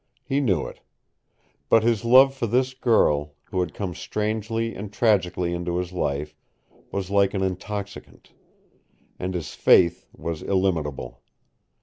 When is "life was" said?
5.93-7.11